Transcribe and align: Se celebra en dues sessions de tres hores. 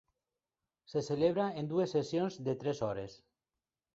Se 0.93 1.03
celebra 1.07 1.45
en 1.63 1.69
dues 1.73 1.93
sessions 1.97 2.39
de 2.47 2.57
tres 2.63 2.83
hores. 2.87 3.21